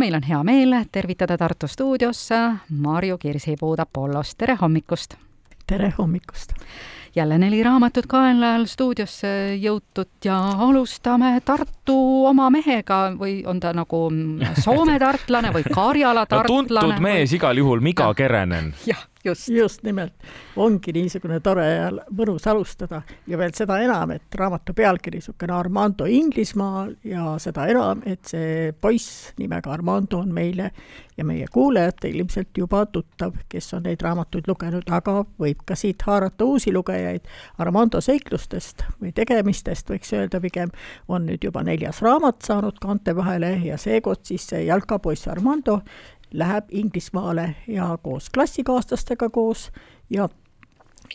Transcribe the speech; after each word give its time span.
meil 0.00 0.14
on 0.14 0.22
hea 0.28 0.42
meel 0.44 0.74
tervitada 0.92 1.38
Tartu 1.40 1.68
stuudios 1.68 2.28
Marju 2.68 3.16
Kirsipuu 3.18 3.74
Apollost, 3.78 4.38
tere 4.38 4.56
hommikust! 4.60 5.14
tere 5.66 5.92
hommikust! 5.98 6.52
jälle 7.14 7.38
neli 7.38 7.62
raamatut 7.62 8.06
kaenlajal 8.06 8.66
stuudiosse 8.66 9.30
jõutud 9.56 10.20
ja 10.24 10.36
alustame 10.68 11.40
Tartu 11.44 11.75
oma 11.94 12.48
mehega 12.50 13.00
või 13.18 13.40
on 13.46 13.60
ta 13.60 13.72
nagu 13.76 14.06
Soome 14.62 14.98
tartlane 15.04 15.52
või 15.54 15.66
Karjala 15.66 16.26
tartlane 16.26 16.66
no,? 16.66 16.70
tuntud 16.70 17.04
mees 17.04 17.36
igal 17.36 17.58
juhul, 17.58 17.84
Miga 17.84 18.12
Kerenen. 18.14 18.74
jah 18.86 19.04
just. 19.26 19.48
just 19.48 19.82
nimelt, 19.82 20.12
ongi 20.56 20.92
niisugune 20.94 21.40
tore 21.44 21.66
ja 21.66 21.88
mõnus 21.90 22.46
alustada 22.50 23.02
ja 23.26 23.38
veel 23.38 23.54
seda 23.56 23.78
enam, 23.82 24.14
et 24.16 24.38
raamatu 24.38 24.74
pealkiri 24.76 25.20
niisugune 25.20 25.54
Armando 25.56 26.06
Inglismaal 26.10 26.94
ja 27.04 27.34
seda 27.42 27.66
enam, 27.70 28.02
et 28.06 28.24
see 28.28 28.72
poiss 28.80 29.32
nimega 29.40 29.72
Armando 29.74 30.20
on 30.22 30.32
meile 30.34 30.70
ja 31.16 31.24
meie 31.24 31.46
kuulajatel 31.52 32.14
ilmselt 32.20 32.58
juba 32.58 32.84
tuttav, 32.92 33.34
kes 33.48 33.72
on 33.74 33.86
neid 33.88 34.02
raamatuid 34.04 34.48
lugenud, 34.50 34.86
aga 34.92 35.22
võib 35.40 35.64
ka 35.66 35.76
siit 35.78 36.02
haarata 36.06 36.44
uusi 36.44 36.72
lugejaid. 36.74 37.24
Armando 37.62 38.02
seiklustest 38.04 38.84
või 39.00 39.14
tegemistest 39.16 39.90
võiks 39.90 40.12
öelda 40.16 40.40
pigem, 40.44 40.74
on 41.08 41.26
nüüd 41.30 41.44
juba 41.44 41.64
neljas 41.76 42.02
raamat 42.02 42.42
saanud 42.42 42.78
kaante 42.80 43.16
vahele 43.16 43.50
ja 43.64 43.76
seekord 43.76 44.24
siis 44.24 44.46
see 44.48 44.64
jalkapoiss 44.64 45.28
Armando 45.28 45.80
läheb 46.32 46.64
Inglismaale 46.70 47.54
ja 47.68 47.98
koos 48.02 48.30
klassikaaslastega 48.30 49.28
koos 49.30 49.70
ja 50.10 50.28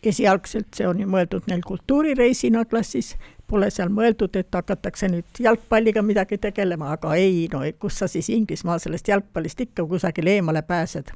esialgselt 0.04 0.74
see 0.78 0.88
on 0.88 1.02
ju 1.02 1.08
mõeldud 1.10 1.50
neil 1.50 1.64
kultuurireisina 1.66 2.64
klassis, 2.66 3.16
pole 3.48 3.70
seal 3.74 3.90
mõeldud, 3.92 4.38
et 4.40 4.54
hakatakse 4.56 5.10
nüüd 5.12 5.42
jalgpalliga 5.44 6.02
midagi 6.02 6.38
tegelema, 6.38 6.94
aga 6.96 7.16
ei, 7.20 7.50
no 7.52 7.66
kus 7.80 8.00
sa 8.00 8.08
siis 8.08 8.30
Inglismaal 8.30 8.80
sellest 8.80 9.12
jalgpallist 9.12 9.68
ikka 9.68 9.86
kusagile 9.86 10.38
eemale 10.38 10.62
pääsed 10.62 11.12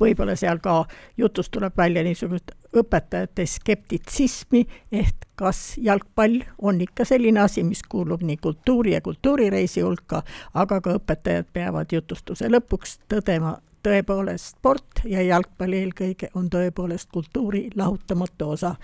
võib-olla 0.00 0.36
seal 0.36 0.60
ka 0.62 0.84
jutust 1.18 1.52
tuleb 1.54 1.76
välja 1.76 2.04
niisugust 2.06 2.52
õpetajate 2.76 3.46
skeptitsismi, 3.46 4.64
ehk 4.92 5.26
kas 5.40 5.78
jalgpall 5.80 6.42
on 6.58 6.80
ikka 6.84 7.04
selline 7.08 7.40
asi, 7.40 7.64
mis 7.64 7.82
kuulub 7.88 8.22
nii 8.22 8.36
kultuuri 8.36 8.92
ja 8.92 9.00
kultuurireisi 9.00 9.80
hulka, 9.80 10.22
aga 10.54 10.80
ka 10.84 10.98
õpetajad 11.00 11.48
peavad 11.52 11.92
jutustuse 11.92 12.50
lõpuks 12.52 12.98
tõdema, 13.08 13.56
tõepoolest 13.82 14.56
sport 14.56 15.02
ja 15.08 15.22
jalgpall 15.22 15.72
eelkõige 15.72 16.28
on 16.34 16.48
tõepoolest 16.52 17.08
kultuuri 17.12 17.68
lahutamatu 17.76 18.50
osa. 18.54 18.74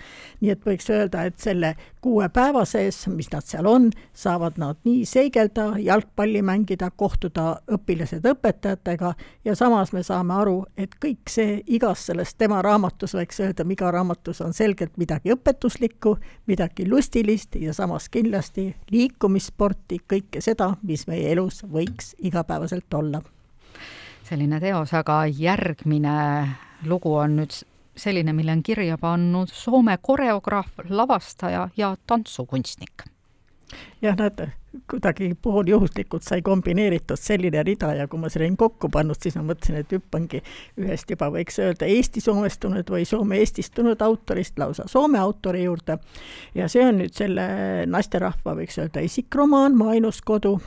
nii 0.41 0.51
et 0.51 0.65
võiks 0.65 0.89
öelda, 0.89 1.23
et 1.23 1.39
selle 1.39 1.75
kuue 2.01 2.29
päeva 2.29 2.65
sees, 2.65 3.07
mis 3.07 3.29
nad 3.31 3.45
seal 3.45 3.65
on, 3.67 3.89
saavad 4.13 4.57
nad 4.57 4.77
nii 4.87 5.05
seigelda, 5.05 5.67
jalgpalli 5.79 6.41
mängida, 6.41 6.89
kohtuda 6.91 7.59
õpilased 7.77 8.25
õpetajatega 8.25 9.13
ja 9.45 9.55
samas 9.55 9.93
me 9.93 10.03
saame 10.03 10.33
aru, 10.33 10.57
et 10.77 10.95
kõik 11.05 11.29
see 11.29 11.61
igas 11.67 12.05
selles 12.09 12.35
tema 12.35 12.61
raamatus, 12.61 13.15
võiks 13.17 13.41
öelda, 13.43 13.65
iga 13.77 13.91
raamatus 13.91 14.41
on 14.41 14.53
selgelt 14.53 14.97
midagi 14.97 15.33
õpetuslikku, 15.35 16.17
midagi 16.47 16.89
lustilist 16.89 17.55
ja 17.61 17.73
samas 17.73 18.09
kindlasti 18.09 18.69
liikumissporti, 18.91 20.01
kõike 20.09 20.41
seda, 20.41 20.73
mis 20.81 21.07
meie 21.07 21.31
elus 21.31 21.63
võiks 21.67 22.15
igapäevaselt 22.17 22.93
olla 22.93 23.21
selline 24.27 24.59
teos, 24.59 24.93
aga 24.97 25.21
järgmine 25.31 26.17
lugu 26.87 27.15
on 27.15 27.39
nüüd 27.39 27.55
selline, 27.97 28.33
mille 28.33 28.53
on 28.53 28.63
kirja 28.63 28.97
pannud 29.01 29.51
Soome 29.53 29.97
koreograaf, 30.01 30.83
lavastaja 30.89 31.69
ja 31.77 31.95
tantsukunstnik. 32.07 33.03
jah, 34.01 34.15
näete, 34.15 34.51
kuidagi 34.89 35.33
pooljuhuslikult 35.41 36.23
sai 36.23 36.41
kombineeritud 36.41 37.19
selline 37.19 37.63
rida 37.63 37.89
ja 37.97 38.05
kui 38.07 38.19
ma 38.19 38.29
selle 38.29 38.45
olin 38.45 38.57
kokku 38.57 38.89
pannud, 38.93 39.19
siis 39.19 39.35
ma 39.35 39.43
mõtlesin, 39.49 39.79
et 39.81 39.91
hüppangi 39.91 40.39
ühest 40.79 41.11
juba 41.11 41.27
võiks 41.33 41.59
öelda 41.59 41.89
Eesti-soomestunud 41.91 42.93
või 42.93 43.03
Soome-eestistunud 43.09 44.01
autorist 44.05 44.59
lausa 44.59 44.87
Soome 44.87 45.19
autori 45.19 45.65
juurde. 45.65 45.97
ja 46.55 46.69
see 46.71 46.85
on 46.85 47.01
nüüd 47.01 47.15
selle 47.17 47.47
naisterahva, 47.87 48.55
võiks 48.61 48.79
öelda, 48.79 49.03
isikromaan 49.03 49.75
Mu 49.75 49.89
ainus 49.95 50.21
kodu 50.21 50.57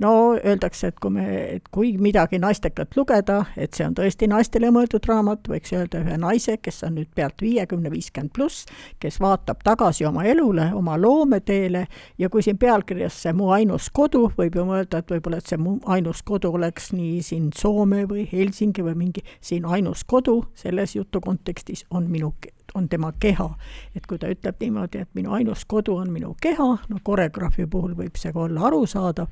no 0.00 0.12
öeldakse, 0.34 0.92
et 0.92 1.00
kui 1.00 1.10
me, 1.10 1.26
et 1.56 1.68
kui 1.74 1.92
midagi 2.00 2.38
naistekat 2.42 2.96
lugeda, 2.96 3.42
et 3.56 3.74
see 3.76 3.86
on 3.86 3.96
tõesti 3.98 4.28
naistele 4.30 4.70
mõeldud 4.74 5.04
raamat, 5.08 5.48
võiks 5.52 5.74
öelda 5.76 6.02
ühe 6.02 6.16
naise, 6.20 6.56
kes 6.62 6.82
on 6.86 6.96
nüüd 6.98 7.10
pealt 7.14 7.42
viiekümne, 7.42 7.90
viiskümmend 7.92 8.32
pluss, 8.36 8.66
kes 9.02 9.20
vaatab 9.22 9.62
tagasi 9.64 10.06
oma 10.08 10.24
elule, 10.28 10.70
oma 10.78 10.96
loometeele 11.00 11.86
ja 12.18 12.30
kui 12.32 12.44
siin 12.44 12.58
pealkirjas 12.58 13.22
see 13.22 13.32
Mu 13.32 13.48
ainus 13.54 13.88
kodu, 13.94 14.26
võib 14.36 14.56
ju 14.58 14.66
mõelda, 14.68 15.02
et 15.02 15.12
võib-olla, 15.12 15.40
et 15.40 15.48
see 15.48 15.60
Mu 15.60 15.78
ainus 15.90 16.22
kodu 16.26 16.52
oleks 16.52 16.92
nii 16.92 17.22
siin 17.24 17.50
Soome 17.56 18.04
või 18.10 18.26
Helsingi 18.32 18.84
või 18.84 18.98
mingi 19.06 19.24
siin 19.40 19.66
ainus 19.66 20.04
kodu, 20.04 20.42
selles 20.54 20.96
jutu 20.96 21.20
kontekstis 21.24 21.86
on 21.90 22.10
minu 22.12 22.34
on 22.74 22.88
tema 22.88 23.12
keha. 23.20 23.54
et 23.96 24.06
kui 24.06 24.18
ta 24.18 24.30
ütleb 24.32 24.60
niimoodi, 24.60 24.98
et 24.98 25.08
minu 25.14 25.32
ainus 25.32 25.64
kodu 25.64 25.96
on 25.96 26.10
minu 26.12 26.36
keha, 26.40 26.68
no 26.88 27.00
koreograafi 27.02 27.66
puhul 27.66 27.94
võib 27.96 28.16
see 28.16 28.32
ka 28.32 28.46
olla 28.46 28.66
arusaadav, 28.68 29.26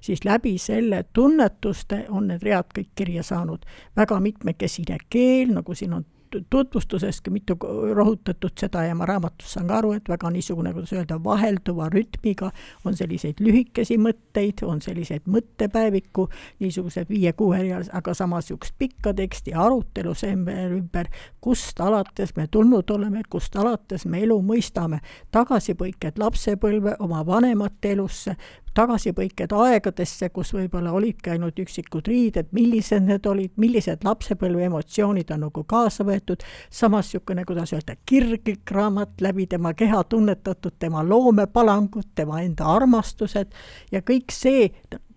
siis 0.00 0.24
läbi 0.24 0.58
selle 0.58 1.04
tunnetuste 1.12 2.04
on 2.08 2.28
need 2.28 2.42
read 2.42 2.72
kõik 2.78 2.90
kirja 2.94 3.22
saanud. 3.22 3.66
väga 3.96 4.20
mitmekesine 4.20 4.98
keel, 5.10 5.54
nagu 5.54 5.74
siin 5.74 5.92
on 5.92 6.04
tutvustuseski 6.50 7.30
mitu 7.30 7.56
rõhutatud 7.94 8.54
seda 8.60 8.84
ja 8.86 8.94
ma 8.94 9.06
raamatus 9.08 9.54
saan 9.54 9.68
ka 9.70 9.78
aru, 9.80 9.92
et 9.98 10.08
väga 10.08 10.30
niisugune, 10.30 10.72
kuidas 10.74 10.92
öelda, 10.94 11.18
vahelduva 11.24 11.88
rütmiga 11.92 12.50
on 12.84 12.96
selliseid 12.96 13.40
lühikesi 13.40 13.98
mõtteid, 14.00 14.64
on 14.66 14.82
selliseid 14.84 15.26
mõttepäeviku, 15.30 16.28
niisugused 16.60 17.10
viie-kuuerealised, 17.10 17.92
aga 17.96 18.14
samas 18.14 18.48
niisugust 18.48 18.76
pikka 18.78 19.14
teksti, 19.16 19.54
arutelu 19.54 20.14
selle 20.14 20.56
ümber, 20.76 21.10
kust 21.40 21.80
alates 21.80 22.34
me 22.36 22.46
tulnud 22.50 22.90
oleme, 22.90 23.22
kust 23.30 23.56
alates 23.56 24.06
me 24.06 24.22
elu 24.24 24.40
mõistame, 24.42 25.00
tagasipõiked 25.32 26.18
lapsepõlve, 26.18 26.96
oma 27.00 27.24
vanemate 27.26 27.94
elusse, 27.96 28.36
tagasipõiked 28.74 29.52
aegadesse, 29.56 30.28
kus 30.34 30.52
võib-olla 30.54 30.92
olidki 30.94 31.34
ainult 31.34 31.58
üksikud 31.58 32.06
riided, 32.08 32.50
millised 32.56 33.04
need 33.06 33.26
olid, 33.26 33.52
millised 33.60 34.04
lapsepõlve 34.06 34.68
emotsioonid 34.68 35.30
on 35.34 35.44
nagu 35.46 35.64
kaasa 35.68 36.06
võetud, 36.06 36.44
samas 36.70 37.10
niisugune, 37.10 37.44
kuidas 37.48 37.74
öelda, 37.74 37.96
kirglik 38.06 38.70
raamat, 38.70 39.16
läbi 39.20 39.48
tema 39.50 39.74
keha 39.74 40.04
tunnetatud 40.04 40.78
tema 40.78 41.02
loomepalangud, 41.06 42.12
tema 42.14 42.42
enda 42.44 42.68
armastused 42.70 43.54
ja 43.92 44.02
kõik 44.06 44.30
see, 44.34 44.68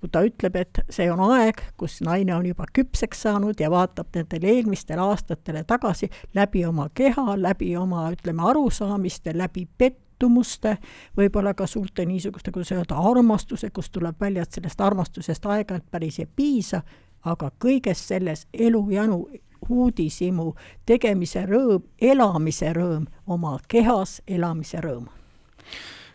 kui 0.04 0.12
ta 0.12 0.24
ütleb, 0.26 0.58
et 0.60 0.82
see 0.92 1.06
on 1.12 1.22
aeg, 1.30 1.62
kus 1.80 2.02
naine 2.04 2.34
on 2.36 2.48
juba 2.50 2.66
küpseks 2.74 3.22
saanud 3.28 3.62
ja 3.62 3.70
vaatab 3.72 4.10
nendele 4.18 4.50
eelmistele 4.58 5.00
aastatele 5.00 5.64
tagasi 5.70 6.10
läbi 6.36 6.66
oma 6.68 6.90
keha, 6.94 7.38
läbi 7.40 7.76
oma, 7.80 8.10
ütleme, 8.12 8.44
arusaamiste, 8.50 9.38
läbi 9.38 9.68
pet-, 9.78 10.02
pettumuste, 10.24 10.78
võib-olla 11.18 11.54
ka 11.54 11.68
suurte 11.68 12.06
niisuguste, 12.06 12.52
kuidas 12.52 12.72
öelda, 12.72 12.96
armastuse, 12.96 13.70
kust 13.70 13.92
tuleb 13.92 14.16
välja, 14.20 14.44
et 14.44 14.52
sellest 14.52 14.82
armastusest 14.82 15.46
aeg-ajalt 15.46 15.90
päris 15.92 16.20
ei 16.20 16.28
piisa, 16.36 16.82
aga 17.26 17.52
kõiges 17.60 18.08
selles 18.08 18.48
elujanu 18.54 19.28
uudishimu, 19.70 20.54
tegemise 20.86 21.46
rõõm, 21.46 21.84
elamise 22.02 22.74
rõõm, 22.74 23.06
oma 23.28 23.58
kehas 23.68 24.22
elamise 24.28 24.80
rõõm. 24.80 25.08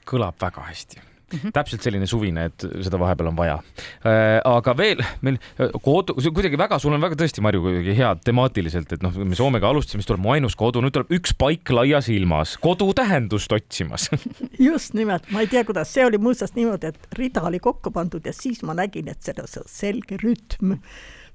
kõlab 0.05 0.41
väga 0.41 0.61
hästi 0.61 1.08
mm. 1.33 1.39
-hmm. 1.39 1.53
täpselt 1.53 1.83
selline 1.83 2.07
suvine, 2.07 2.49
et 2.51 2.67
seda 2.85 3.01
vahepeal 3.01 3.31
on 3.33 3.37
vaja 3.37 3.59
äh,. 3.59 4.39
aga 4.45 4.77
veel 4.77 5.03
meil 5.23 5.39
kodu, 5.83 6.15
kuidagi 6.15 6.59
väga, 6.59 6.79
sul 6.79 6.97
on 6.97 7.05
väga 7.05 7.19
tõesti, 7.19 7.43
Marju, 7.45 7.63
kuidagi 7.65 7.97
hea 7.99 8.15
temaatiliselt, 8.25 8.93
et 8.93 9.05
noh, 9.05 9.15
me 9.15 9.39
Soomega 9.39 9.69
alustasime, 9.69 10.03
siis 10.03 10.11
tuleb 10.11 10.25
mu 10.25 10.35
ainus 10.35 10.57
kodu, 10.59 10.83
nüüd 10.85 10.97
tuleb 10.97 11.13
üks 11.19 11.35
paik 11.39 11.71
laias 11.75 12.09
ilmas, 12.13 12.57
kodu 12.63 12.91
tähendust 12.97 13.53
otsimas 13.53 14.09
just 14.71 14.97
nimelt, 14.99 15.29
ma 15.35 15.45
ei 15.45 15.51
tea, 15.51 15.65
kuidas, 15.69 15.93
see 15.93 16.07
oli 16.07 16.21
muuseas 16.23 16.55
niimoodi, 16.59 16.93
et 16.93 17.19
rida 17.19 17.45
oli 17.49 17.61
kokku 17.63 17.93
pandud 17.95 18.27
ja 18.27 18.35
siis 18.37 18.63
ma 18.67 18.77
nägin, 18.79 19.09
et 19.13 19.23
selles 19.23 19.57
on 19.61 19.69
selge 19.71 20.21
rütm 20.23 20.79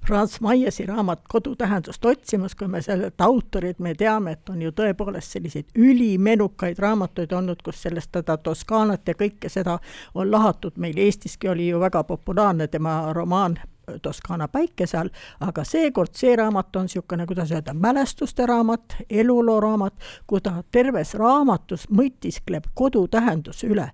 Franz 0.08 0.42
Maiesi 0.42 0.86
raamat 0.86 1.22
Kodu 1.30 1.56
tähendust 1.56 2.06
otsimas, 2.06 2.56
kui 2.56 2.68
me 2.68 2.82
sellelt 2.82 3.22
autorit, 3.22 3.80
me 3.80 3.94
teame, 3.96 4.32
et 4.32 4.50
on 4.50 4.62
ju 4.62 4.72
tõepoolest 4.76 5.38
selliseid 5.38 5.70
ülimenukaid 5.80 6.80
raamatuid 6.80 7.32
olnud, 7.32 7.62
kus 7.64 7.82
sellest 7.86 8.12
teda 8.12 8.36
Toskaanat 8.38 9.08
ja 9.08 9.16
kõike 9.16 9.50
seda 9.50 9.78
on 10.14 10.32
lahatud, 10.32 10.76
meil 10.76 11.00
Eestiski 11.00 11.48
oli 11.50 11.70
ju 11.70 11.80
väga 11.80 12.04
populaarne 12.04 12.68
tema 12.68 13.14
romaan 13.16 13.56
Toskaana 14.02 14.48
päikese 14.48 14.98
all, 14.98 15.10
aga 15.40 15.64
seekord 15.64 16.12
see 16.20 16.36
raamat 16.36 16.76
on 16.76 16.88
niisugune, 16.90 17.28
kuidas 17.28 17.52
öelda, 17.56 17.74
mälestuste 17.74 18.46
raamat, 18.46 18.98
eluloo 19.10 19.60
raamat, 19.60 19.96
kui 20.28 20.44
ta 20.44 20.58
terves 20.72 21.16
raamatus 21.16 21.88
mõtiskleb 21.92 22.68
kodu 22.76 23.08
tähenduse 23.08 23.72
üle 23.72 23.92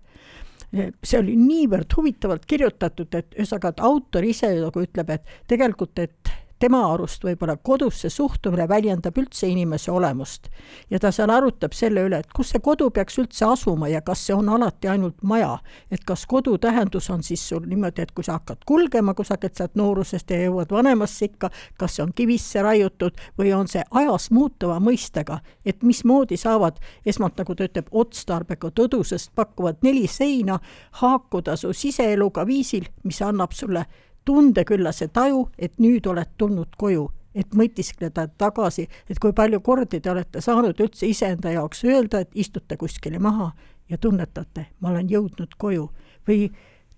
see 0.71 1.17
oli 1.17 1.35
niivõrd 1.39 1.93
huvitavalt 1.97 2.45
kirjutatud, 2.49 3.15
et 3.17 3.33
ühesõnaga, 3.37 3.71
et 3.73 3.83
autor 3.87 4.27
ise 4.27 4.51
nagu 4.59 4.83
ütleb, 4.85 5.09
et 5.15 5.31
tegelikult, 5.49 5.97
et 6.03 6.18
tema 6.59 6.81
arust 6.93 7.23
võib-olla 7.23 7.55
kodusse 7.63 8.09
suhtumine 8.09 8.67
väljendab 8.67 9.17
üldse 9.17 9.47
inimese 9.47 9.91
olemust. 9.91 10.49
ja 10.89 10.99
ta 10.99 11.11
seal 11.11 11.29
arutab 11.29 11.73
selle 11.73 12.03
üle, 12.07 12.19
et 12.19 12.33
kus 12.35 12.51
see 12.53 12.59
kodu 12.59 12.89
peaks 12.91 13.17
üldse 13.21 13.45
asuma 13.45 13.87
ja 13.87 14.01
kas 14.01 14.25
see 14.27 14.35
on 14.35 14.49
alati 14.49 14.87
ainult 14.87 15.21
maja. 15.21 15.57
et 15.91 16.03
kas 16.05 16.25
kodu 16.25 16.57
tähendus 16.57 17.09
on 17.09 17.23
siis 17.23 17.49
sul 17.49 17.65
niimoodi, 17.65 18.01
et 18.01 18.11
kui 18.11 18.23
sa 18.23 18.39
hakkad 18.39 18.65
kulgema 18.65 19.13
kusagilt 19.13 19.55
sealt 19.55 19.75
noorusest 19.75 20.29
ja 20.29 20.41
jõuad 20.43 20.71
vanemasse 20.71 21.25
ikka, 21.25 21.49
kas 21.77 21.95
see 21.95 22.03
on 22.03 22.13
kivisse 22.13 22.61
raiutud 22.61 23.15
või 23.39 23.53
on 23.55 23.67
see 23.67 23.83
ajas 23.91 24.29
muutuva 24.31 24.79
mõistega, 24.79 25.39
et 25.65 25.83
mismoodi 25.83 26.37
saavad 26.37 26.79
esmalt, 27.05 27.37
nagu 27.39 27.55
ta 27.55 27.69
ütleb, 27.69 27.87
otstarbega 27.91 28.71
tõdusest 28.75 29.31
pakuvad 29.35 29.79
neli 29.83 30.07
seina 30.07 30.59
haakuda 31.01 31.55
su 31.55 31.73
siseeluga 31.73 32.45
viisil, 32.45 32.89
mis 33.03 33.21
annab 33.21 33.55
sulle 33.55 33.85
tundeküllase 34.25 35.07
taju, 35.07 35.49
et 35.57 35.79
nüüd 35.79 36.07
oled 36.07 36.35
tulnud 36.37 36.75
koju, 36.77 37.07
et 37.35 37.53
mõtiskleda 37.55 38.27
tagasi, 38.37 38.87
et 39.09 39.19
kui 39.19 39.33
palju 39.35 39.61
kordi 39.65 39.99
te 39.99 40.11
olete 40.11 40.41
saanud 40.41 40.79
üldse 40.79 41.07
iseenda 41.07 41.53
jaoks 41.53 41.83
öelda, 41.85 42.23
et 42.23 42.33
istute 42.33 42.77
kuskile 42.77 43.19
maha 43.19 43.51
ja 43.89 43.97
tunnetate, 43.97 44.67
ma 44.79 44.91
olen 44.93 45.09
jõudnud 45.09 45.55
koju. 45.57 45.87
Või 46.27 46.49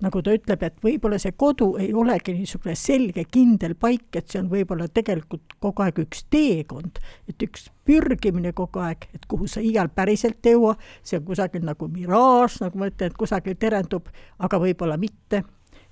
nagu 0.02 0.22
ta 0.26 0.34
ütleb, 0.34 0.64
et 0.66 0.80
võib-olla 0.84 1.20
see 1.22 1.34
kodu 1.38 1.76
ei 1.80 1.92
olegi 1.94 2.34
niisugune 2.36 2.76
selge, 2.80 3.26
kindel 3.32 3.76
paik, 3.80 4.10
et 4.18 4.32
see 4.32 4.42
on 4.42 4.50
võib-olla 4.52 4.88
tegelikult 4.90 5.56
kogu 5.62 5.86
aeg 5.86 6.02
üks 6.04 6.26
teekond, 6.34 7.00
et 7.30 7.46
üks 7.46 7.70
pürgimine 7.86 8.54
kogu 8.58 8.82
aeg, 8.82 9.08
et 9.14 9.28
kuhu 9.30 9.48
sa 9.52 9.62
iial 9.64 9.92
päriselt 9.94 10.46
ei 10.50 10.58
jõua, 10.58 10.76
see 11.06 11.20
on 11.22 11.26
kusagil 11.28 11.66
nagu 11.68 11.90
miraaž, 11.92 12.60
nagu 12.66 12.82
ma 12.82 12.90
ütlen, 12.90 13.14
et 13.14 13.20
kusagil 13.20 13.58
terendub, 13.62 14.10
aga 14.42 14.62
võib-olla 14.62 14.98
mitte 15.02 15.44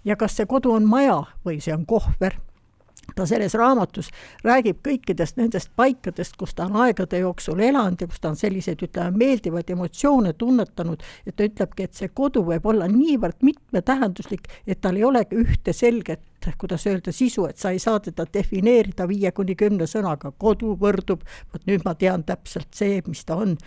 ja 0.05 0.15
kas 0.15 0.37
see 0.37 0.47
kodu 0.49 0.71
on 0.75 0.87
maja 0.87 1.23
või 1.45 1.59
see 1.63 1.73
on 1.73 1.85
kohver. 1.85 2.39
ta 3.15 3.25
selles 3.25 3.53
raamatus 3.57 4.11
räägib 4.45 4.83
kõikidest 4.85 5.37
nendest 5.37 5.71
paikadest, 5.75 6.35
kus 6.37 6.53
ta 6.53 6.67
on 6.69 6.75
aegade 6.83 7.17
jooksul 7.19 7.59
elanud 7.59 8.01
ja 8.01 8.07
kus 8.07 8.19
ta 8.19 8.29
on 8.29 8.35
selliseid, 8.35 8.83
ütleme, 8.85 9.17
meeldivaid 9.17 9.69
emotsioone 9.69 10.33
tunnetanud, 10.33 11.01
et 11.25 11.35
ta 11.35 11.43
ütlebki, 11.43 11.83
et 11.83 11.93
see 11.93 12.11
kodu 12.13 12.43
võib 12.45 12.65
olla 12.69 12.87
niivõrd 12.87 13.41
mitmetähenduslik, 13.41 14.45
et 14.67 14.81
tal 14.81 14.95
ei 14.95 15.03
olegi 15.03 15.41
ühte 15.41 15.73
selget 15.73 16.21
kuidas 16.57 16.85
öelda, 16.87 17.11
sisu, 17.11 17.45
et 17.49 17.57
sa 17.57 17.71
ei 17.71 17.79
saa 17.79 17.99
teda 17.99 18.25
defineerida 18.33 19.07
viie 19.09 19.31
kuni 19.35 19.55
kümne 19.59 19.87
sõnaga, 19.89 20.31
kodu 20.37 20.75
võrdub, 20.79 21.23
vot 21.53 21.65
nüüd 21.67 21.83
ma 21.85 21.95
tean 21.99 22.23
täpselt 22.27 22.73
see, 22.75 23.01
mis 23.07 23.25
ta 23.25 23.39
on. 23.43 23.57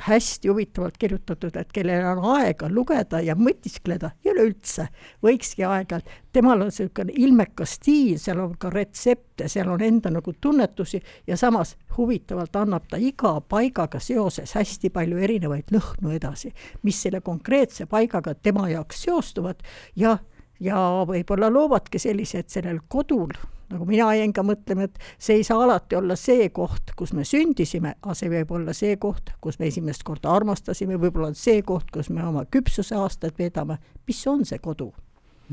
hästi 0.00 0.48
huvitavalt 0.48 0.96
kirjutatud, 0.96 1.56
et 1.56 1.72
kellel 1.72 2.06
on 2.14 2.24
aega 2.38 2.68
lugeda 2.70 3.20
ja 3.20 3.34
mõtiskleda 3.36 4.14
ja 4.24 4.32
üleüldse 4.32 4.86
võikski 5.22 5.66
aeg-ajalt, 5.66 6.08
temal 6.32 6.62
on 6.62 6.70
niisugune 6.70 7.12
ilmekas 7.16 7.76
stiil, 7.78 8.18
seal 8.18 8.40
on 8.40 8.54
ka 8.60 8.70
retsepte, 8.72 9.48
seal 9.48 9.68
on 9.68 9.82
enda 9.82 10.10
nagu 10.10 10.32
tunnetusi 10.40 11.02
ja 11.26 11.36
samas 11.36 11.76
huvitavalt 11.96 12.56
annab 12.56 12.88
ta 12.90 12.96
iga 12.96 13.34
paigaga 13.40 14.00
seoses 14.00 14.54
hästi 14.56 14.90
palju 14.94 15.18
erinevaid 15.18 15.72
lõhnu 15.74 16.14
edasi, 16.16 16.52
mis 16.82 17.02
selle 17.02 17.20
konkreetse 17.20 17.86
paigaga 17.90 18.34
tema 18.34 18.68
jaoks 18.70 19.04
seostuvad 19.04 19.62
ja 19.96 20.16
ja 20.60 20.76
võib-olla 21.08 21.50
loovadki 21.52 21.98
sellised 21.98 22.48
sellel 22.52 22.80
kodul, 22.88 23.32
nagu 23.70 23.86
mina 23.88 24.10
jäin 24.18 24.32
ka 24.36 24.44
mõtlema, 24.46 24.88
et 24.88 24.98
see 25.18 25.40
ei 25.40 25.44
saa 25.46 25.62
alati 25.64 25.96
olla 25.96 26.16
see 26.18 26.48
koht, 26.54 26.94
kus 26.96 27.14
me 27.16 27.24
sündisime, 27.24 27.94
aga 28.02 28.16
see 28.18 28.32
võib 28.32 28.52
olla 28.56 28.74
see 28.76 28.96
koht, 29.00 29.34
kus 29.40 29.60
me 29.60 29.70
esimest 29.70 30.04
korda 30.06 30.32
armastasime, 30.34 30.98
võib-olla 31.00 31.30
on 31.32 31.38
see 31.38 31.62
koht, 31.66 31.90
kus 31.94 32.10
me 32.10 32.24
oma 32.26 32.44
küpsuse 32.50 32.98
aastaid 32.98 33.38
veedame, 33.38 33.78
mis 34.06 34.26
on 34.26 34.44
see 34.44 34.58
kodu 34.62 34.92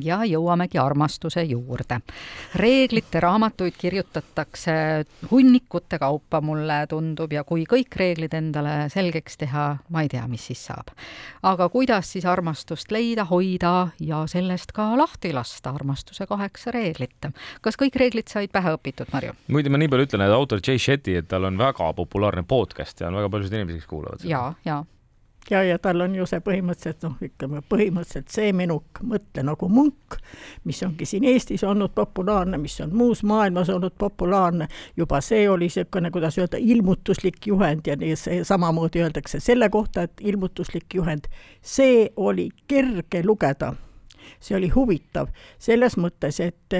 ja 0.03 0.21
jõuamegi 0.25 0.79
armastuse 0.81 1.43
juurde. 1.43 1.99
reeglite 2.55 3.19
raamatuid 3.19 3.73
kirjutatakse 3.77 5.05
hunnikute 5.31 5.99
kaupa, 5.99 6.41
mulle 6.41 6.85
tundub, 6.89 7.31
ja 7.33 7.43
kui 7.43 7.65
kõik 7.69 7.95
reeglid 7.95 8.33
endale 8.33 8.89
selgeks 8.93 9.37
teha, 9.37 9.67
ma 9.89 10.01
ei 10.01 10.09
tea, 10.11 10.27
mis 10.27 10.45
siis 10.47 10.65
saab. 10.65 10.91
aga 11.43 11.69
kuidas 11.69 12.11
siis 12.11 12.25
armastust 12.25 12.91
leida, 12.91 13.25
hoida 13.25 13.89
ja 13.99 14.23
sellest 14.27 14.71
ka 14.71 14.97
lahti 14.97 15.33
lasta, 15.33 15.69
armastuse 15.69 16.27
kaheksa 16.27 16.71
reeglit. 16.71 17.31
kas 17.61 17.77
kõik 17.77 17.95
reeglid 17.95 18.27
said 18.27 18.51
pähe 18.51 18.75
õpitud, 18.77 19.11
Marju? 19.13 19.33
muide, 19.47 19.69
ma 19.69 19.77
nii 19.77 19.89
palju 19.89 20.09
ütlen, 20.09 20.27
et 20.27 20.33
autor 20.33 20.61
Jay 20.63 20.77
Shetty, 20.77 21.17
et 21.17 21.27
tal 21.27 21.45
on 21.45 21.57
väga 21.57 21.93
populaarne 21.93 22.43
podcast 22.43 23.01
ja 23.01 23.07
on 23.07 23.15
väga 23.19 23.29
paljusid 23.29 23.53
inimesi, 23.53 23.81
kes 23.81 23.89
kuulavad 23.89 24.21
seda. 24.21 24.31
ja, 24.31 24.53
ja 24.65 24.83
ja, 25.51 25.63
ja 25.63 25.79
tal 25.79 26.01
on 26.01 26.15
ju 26.15 26.25
see 26.29 26.39
põhimõtteliselt 26.43 27.03
noh, 27.05 27.15
ütleme 27.23 27.61
põhimõtteliselt 27.69 28.31
see 28.33 28.53
menuk 28.53 29.01
Mõtle 29.07 29.43
nagu 29.45 29.69
munk, 29.69 30.17
mis 30.67 30.79
ongi 30.83 31.05
siin 31.05 31.23
Eestis 31.29 31.63
olnud 31.63 31.93
populaarne, 31.95 32.57
mis 32.57 32.79
on 32.81 32.95
muus 32.97 33.23
maailmas 33.23 33.69
olnud 33.69 33.93
populaarne, 33.97 34.67
juba 34.97 35.21
see 35.21 35.45
oli 35.49 35.67
niisugune, 35.67 36.11
kuidas 36.11 36.37
öelda, 36.37 36.57
ilmutuslik 36.59 37.47
juhend 37.47 37.87
ja 37.87 37.95
nii 37.99 38.15
see 38.15 38.43
samamoodi 38.47 39.03
öeldakse 39.03 39.39
selle 39.43 39.69
kohta, 39.69 40.07
et 40.07 40.21
ilmutuslik 40.21 40.93
juhend, 40.93 41.29
see 41.61 42.07
oli 42.15 42.49
kerge 42.67 43.23
lugeda. 43.25 43.73
See 44.43 44.57
oli 44.57 44.67
huvitav 44.69 45.29
selles 45.59 45.95
mõttes, 45.97 46.41
et 46.43 46.73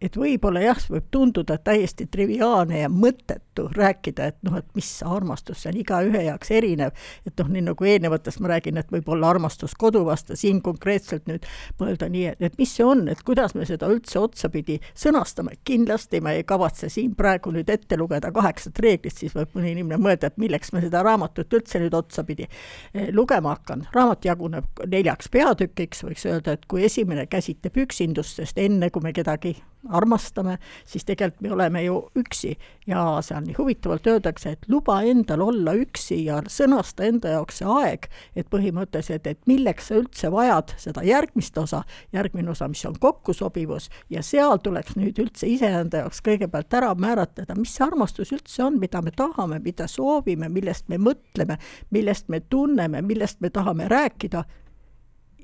et 0.00 0.16
võib-olla 0.16 0.62
jah, 0.64 0.78
võib 0.90 1.06
tunduda 1.12 1.58
täiesti 1.60 2.06
triviaalne 2.10 2.80
ja 2.80 2.88
mõttetu 2.92 3.66
rääkida, 3.74 4.30
et 4.32 4.38
noh, 4.46 4.56
et 4.60 4.66
mis 4.76 4.88
armastus, 5.04 5.60
see 5.62 5.72
on 5.72 5.80
igaühe 5.82 6.22
jaoks 6.24 6.52
erinev, 6.56 6.94
et 7.28 7.36
noh, 7.40 7.50
nii 7.52 7.66
nagu 7.68 7.88
eelnevatest 7.88 8.40
ma 8.40 8.54
räägin, 8.54 8.80
et 8.80 8.92
võib 8.92 9.10
olla 9.12 9.30
armastus 9.34 9.76
kodu 9.78 10.02
vastu, 10.06 10.36
siin 10.40 10.62
konkreetselt 10.64 11.28
nüüd 11.28 11.44
mõelda 11.80 12.08
nii, 12.12 12.24
et, 12.32 12.44
et 12.50 12.56
mis 12.60 12.72
see 12.76 12.86
on, 12.86 13.06
et 13.12 13.20
kuidas 13.26 13.54
me 13.54 13.68
seda 13.68 13.90
üldse 13.92 14.18
otsapidi 14.22 14.78
sõnastame, 14.96 15.58
kindlasti 15.68 16.22
ma 16.24 16.32
ei 16.36 16.46
kavatse 16.48 16.88
siin 16.92 17.12
praegu 17.18 17.52
nüüd 17.54 17.68
ette 17.70 17.98
lugeda 18.00 18.32
kaheksat 18.32 18.80
reeglit, 18.80 19.18
siis 19.20 19.36
võib 19.36 19.52
mõni 19.58 19.74
inimene 19.76 20.00
mõelda, 20.00 20.30
et 20.30 20.40
milleks 20.40 20.72
me 20.72 20.84
seda 20.84 21.04
raamatut 21.04 21.58
üldse 21.60 21.82
nüüd 21.82 21.94
otsapidi 21.96 22.48
eh, 22.48 23.10
lugema 23.12 23.54
hakkan. 23.56 23.84
raamat 23.92 24.24
jaguneb 24.24 24.84
neljaks 24.88 25.28
peatükiks, 25.28 26.04
võiks 26.06 26.24
öelda, 26.30 26.56
et 26.56 26.64
kui 26.70 26.86
esimene 26.88 27.26
käsitleb 27.28 27.76
üksindust, 27.84 28.40
sest 28.40 28.58
enne, 28.58 28.88
kui 28.90 29.04
me 29.04 29.12
kedagi 29.12 29.58
armastame, 29.96 30.58
siis 30.86 31.04
tegelikult 31.08 31.40
me 31.44 31.52
oleme 31.52 31.82
ju 31.84 31.96
üksi. 32.18 32.54
Ja 32.86 33.18
seal 33.22 33.44
nii 33.44 33.54
huvitavalt 33.58 34.06
öeldakse, 34.10 34.54
et 34.56 34.68
luba 34.68 35.00
endal 35.06 35.42
olla 35.44 35.74
üksi 35.78 36.24
ja 36.24 36.40
sõnasta 36.50 37.06
enda 37.06 37.36
jaoks 37.36 37.60
see 37.60 37.68
aeg, 37.70 38.08
et 38.36 38.48
põhimõtteliselt, 38.50 39.26
et 39.30 39.40
milleks 39.50 39.90
sa 39.90 39.98
üldse 40.00 40.30
vajad 40.32 40.74
seda 40.80 41.04
järgmist 41.06 41.58
osa, 41.58 41.82
järgmine 42.12 42.50
osa, 42.50 42.68
mis 42.68 42.84
on 42.88 42.98
kokkusobivus, 43.00 43.90
ja 44.10 44.22
seal 44.26 44.58
tuleks 44.62 44.96
nüüd 44.98 45.18
üldse 45.22 45.48
iseenda 45.50 46.04
jaoks 46.04 46.22
kõigepealt 46.26 46.78
ära 46.80 46.92
määratleda, 46.98 47.56
mis 47.58 47.74
see 47.76 47.86
armastus 47.86 48.32
üldse 48.34 48.64
on, 48.66 48.80
mida 48.82 49.02
me 49.02 49.14
tahame, 49.16 49.60
mida 49.64 49.88
soovime, 49.90 50.50
millest 50.52 50.88
me 50.88 50.98
mõtleme, 50.98 51.58
millest 51.90 52.28
me 52.28 52.40
tunneme, 52.40 53.02
millest 53.02 53.40
me 53.40 53.50
tahame 53.50 53.88
rääkida, 53.90 54.44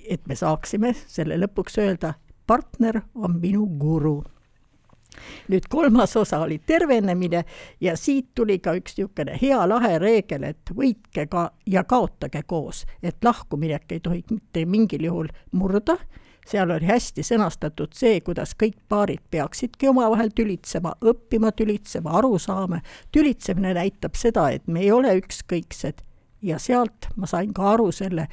et 0.09 0.27
me 0.27 0.37
saaksime 0.39 0.95
selle 1.07 1.39
lõpuks 1.41 1.79
öelda, 1.83 2.15
partner 2.47 3.03
on 3.15 3.41
minu 3.43 3.67
guru 3.79 4.21
nüüd 5.49 5.69
kolmas 5.71 6.17
osa 6.17 6.41
oli 6.45 6.59
tervenemine 6.67 7.45
ja 7.81 7.97
siit 7.97 8.35
tuli 8.35 8.59
ka 8.59 8.77
üks 8.79 8.97
niisugune 8.97 9.39
hea 9.43 9.63
lahe 9.69 9.99
reegel, 9.99 10.47
et 10.53 10.73
võitke 10.75 11.27
ka 11.31 11.51
ja 11.67 11.85
kaotage 11.85 12.43
koos, 12.47 12.85
et 13.03 13.25
lahkuminek 13.25 13.93
ei 13.93 14.01
tohi 14.01 14.23
mitte 14.31 14.65
mingil 14.67 15.05
juhul 15.09 15.29
murda, 15.53 15.99
seal 16.47 16.71
oli 16.71 16.87
hästi 16.87 17.25
sõnastatud 17.27 17.95
see, 17.97 18.21
kuidas 18.25 18.55
kõik 18.59 18.79
paarid 18.89 19.23
peaksidki 19.31 19.91
omavahel 19.91 20.31
tülitsema, 20.35 20.95
õppima 21.03 21.53
tülitsema, 21.57 22.15
aru 22.19 22.39
saama. 22.39 22.81
tülitsemine 23.13 23.75
näitab 23.75 24.15
seda, 24.15 24.51
et 24.51 24.67
me 24.67 24.85
ei 24.85 24.93
ole 24.93 25.17
ükskõiksed 25.21 26.05
ja 26.43 26.59
sealt 26.63 27.11
ma 27.17 27.27
sain 27.27 27.53
ka 27.55 27.73
aru 27.75 27.91
selle 27.93 28.29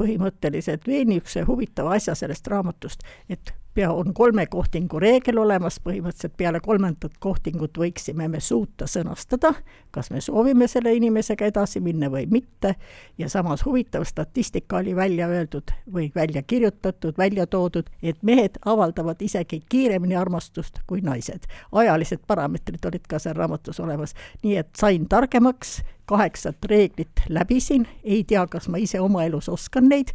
põhimõtteliselt 0.00 0.86
veel 0.88 1.06
niisuguse 1.06 1.44
huvitava 1.46 1.96
asja 1.96 2.14
sellest 2.18 2.46
raamatust, 2.50 3.04
et 3.28 3.54
pea, 3.74 3.92
on 3.92 4.14
kolme 4.14 4.46
kohtingu 4.46 5.00
reegel 5.00 5.38
olemas, 5.38 5.78
põhimõtteliselt 5.84 6.34
peale 6.36 6.60
kolmandat 6.60 7.16
kohtingut 7.20 7.78
võiksime 7.78 8.28
me 8.28 8.40
suuta 8.40 8.86
sõnastada, 8.90 9.54
kas 9.90 10.10
me 10.10 10.20
soovime 10.20 10.68
selle 10.68 10.92
inimesega 10.96 11.48
edasi 11.48 11.80
minna 11.80 12.10
või 12.12 12.26
mitte, 12.30 12.74
ja 13.18 13.28
samas 13.32 13.64
huvitav 13.64 14.04
statistika 14.08 14.76
oli 14.82 14.96
välja 14.96 15.28
öeldud 15.28 15.72
või 15.92 16.10
välja 16.14 16.42
kirjutatud, 16.42 17.16
välja 17.18 17.46
toodud, 17.46 17.88
et 18.02 18.22
mehed 18.22 18.60
avaldavad 18.64 19.22
isegi 19.22 19.62
kiiremini 19.68 20.16
armastust 20.16 20.82
kui 20.86 21.00
naised. 21.00 21.48
ajalised 21.72 22.26
parameetrid 22.26 22.84
olid 22.84 23.08
ka 23.08 23.18
seal 23.18 23.36
raamatus 23.36 23.80
olemas, 23.80 24.14
nii 24.42 24.56
et 24.56 24.70
sain 24.76 25.08
targemaks, 25.08 25.82
kaheksat 26.04 26.64
reeglit 26.64 27.26
läbisin, 27.28 27.88
ei 28.04 28.24
tea, 28.24 28.46
kas 28.46 28.68
ma 28.68 28.76
ise 28.76 29.00
oma 29.00 29.24
elus 29.24 29.48
oskan 29.48 29.88
neid 29.88 30.12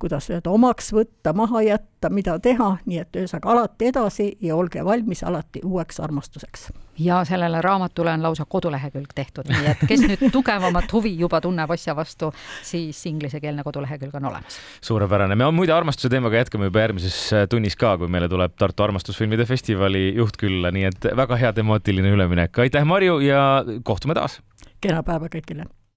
kuidas 0.00 0.30
öelda, 0.30 0.50
omaks 0.50 0.92
võtta, 0.96 1.32
maha 1.36 1.62
jätta, 1.62 2.10
mida 2.10 2.38
teha, 2.42 2.70
nii 2.88 3.00
et 3.02 3.16
ühesõnaga 3.20 3.52
alati 3.52 3.90
edasi 3.90 4.26
ja 4.40 4.56
olge 4.56 4.84
valmis 4.84 5.22
alati 5.26 5.60
uueks 5.64 6.00
armastuseks. 6.00 6.70
ja 7.00 7.22
sellele 7.24 7.62
raamatule 7.62 8.12
on 8.12 8.22
lausa 8.22 8.44
kodulehekülg 8.48 9.12
tehtud, 9.14 9.48
nii 9.48 9.70
et 9.70 9.84
kes 9.88 10.02
nüüd 10.04 10.26
tugevamat 10.32 10.92
huvi 10.92 11.14
juba 11.18 11.40
tunneb 11.40 11.70
asja 11.70 11.96
vastu, 11.96 12.32
siis 12.62 13.00
inglisekeelne 13.06 13.62
kodulehekülg 13.62 14.14
on 14.14 14.30
olemas. 14.32 14.60
suurepärane, 14.80 15.36
me 15.36 15.50
muide 15.50 15.72
armastuse 15.72 16.08
teemaga 16.08 16.42
jätkame 16.42 16.70
juba 16.70 16.86
järgmises 16.86 17.18
tunnis 17.50 17.76
ka, 17.76 17.96
kui 17.98 18.08
meile 18.08 18.28
tuleb 18.28 18.56
Tartu 18.58 18.82
Armastusfilmide 18.82 19.44
Festivali 19.44 20.14
juht 20.16 20.36
külla, 20.40 20.72
nii 20.72 20.88
et 20.92 21.10
väga 21.16 21.36
hea 21.36 21.52
temaatiline 21.52 22.16
üleminek. 22.16 22.58
aitäh, 22.58 22.84
Marju 22.84 23.20
ja 23.24 23.64
kohtume 23.84 24.14
taas! 24.14 24.40
kena 24.80 25.02
päeva 25.04 25.28
kõigile! 25.28 25.68